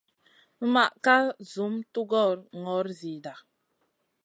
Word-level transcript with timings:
Unma 0.63 0.83
ka 1.05 1.17
zum 1.51 1.73
tugora 1.93 2.41
gnor 2.53 2.85
zida. 3.01 3.33